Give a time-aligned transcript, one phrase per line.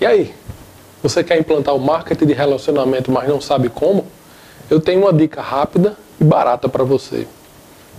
[0.00, 0.34] E aí?
[1.02, 4.06] Você quer implantar o marketing de relacionamento, mas não sabe como?
[4.70, 7.26] Eu tenho uma dica rápida e barata para você.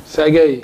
[0.06, 0.64] Segue aí.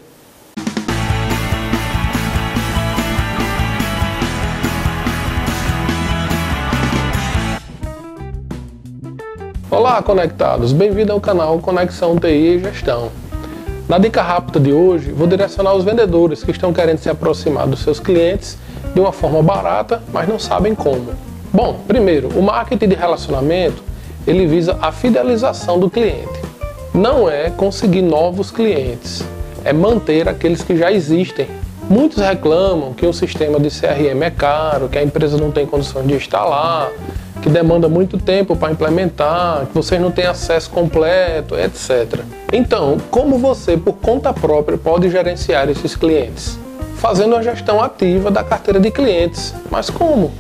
[9.70, 10.74] Olá, conectados!
[10.74, 13.12] Bem-vindo ao canal Conexão TI e Gestão.
[13.88, 17.80] Na dica rápida de hoje, vou direcionar os vendedores que estão querendo se aproximar dos
[17.80, 18.58] seus clientes
[18.94, 21.12] de uma forma barata, mas não sabem como.
[21.52, 23.84] Bom, primeiro, o marketing de relacionamento,
[24.28, 26.40] ele visa a fidelização do cliente.
[26.94, 29.24] Não é conseguir novos clientes,
[29.64, 31.48] é manter aqueles que já existem.
[31.90, 36.06] Muitos reclamam que o sistema de CRM é caro, que a empresa não tem condições
[36.06, 36.92] de instalar,
[37.42, 42.22] que demanda muito tempo para implementar, que vocês não têm acesso completo, etc.
[42.52, 46.59] Então, como você, por conta própria, pode gerenciar esses clientes?
[47.00, 49.56] Fazendo a gestão ativa da carteira de clientes.
[49.72, 50.32] Mas como?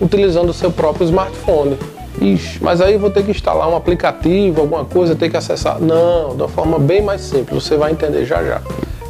[0.00, 1.76] Utilizando o seu próprio smartphone.
[2.20, 5.80] Ixi, mas aí eu vou ter que instalar um aplicativo, alguma coisa, ter que acessar.
[5.80, 8.62] Não, uma forma bem mais simples, você vai entender já já.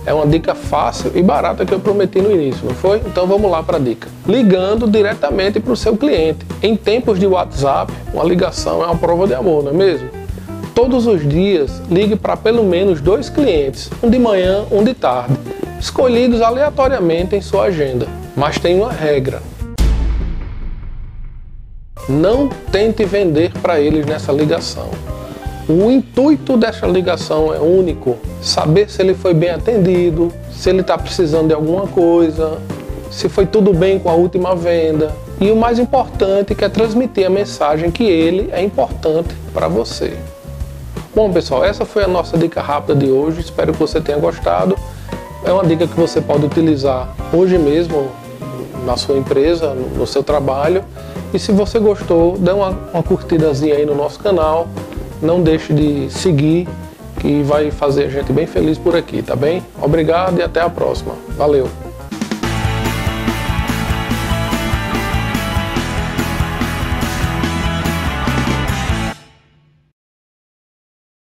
[0.07, 3.03] É uma dica fácil e barata que eu prometi no início, não foi?
[3.07, 4.09] Então vamos lá para a dica.
[4.27, 6.47] Ligando diretamente para o seu cliente.
[6.63, 10.09] Em tempos de WhatsApp, uma ligação é uma prova de amor, não é mesmo?
[10.75, 15.39] Todos os dias, ligue para pelo menos dois clientes, um de manhã, um de tarde,
[15.85, 18.09] escolhidos aleatoriamente em sua agenda.
[18.35, 19.43] Mas tem uma regra:
[22.09, 24.89] não tente vender para eles nessa ligação.
[25.69, 30.97] O intuito dessa ligação é único: saber se ele foi bem atendido, se ele está
[30.97, 32.59] precisando de alguma coisa,
[33.11, 35.13] se foi tudo bem com a última venda.
[35.39, 40.17] E o mais importante que é transmitir a mensagem que ele é importante para você.
[41.15, 43.41] Bom, pessoal, essa foi a nossa dica rápida de hoje.
[43.41, 44.79] Espero que você tenha gostado.
[45.45, 48.09] É uma dica que você pode utilizar hoje mesmo
[48.85, 50.85] na sua empresa, no seu trabalho.
[51.33, 54.69] E se você gostou, dê uma, uma curtidazinha aí no nosso canal
[55.25, 56.69] não deixe de seguir,
[57.21, 59.63] que vai fazer a gente bem feliz por aqui, tá bem?
[59.81, 61.15] Obrigado e até a próxima.
[61.37, 61.84] Valeu!